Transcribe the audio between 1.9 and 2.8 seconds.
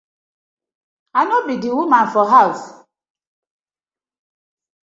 for haws.